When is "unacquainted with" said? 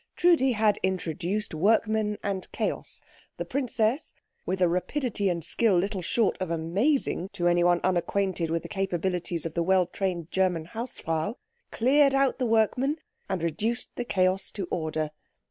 7.83-8.63